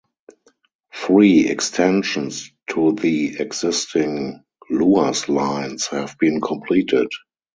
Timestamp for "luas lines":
4.71-5.85